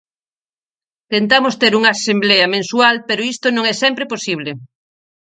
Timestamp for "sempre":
3.83-4.09